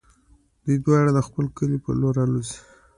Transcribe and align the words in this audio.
دوی 0.63 0.77
دواړه 0.85 1.11
د 1.13 1.19
خپل 1.27 1.45
کلي 1.57 1.77
په 1.85 1.91
لور 1.99 2.15
الوزي. 2.23 2.57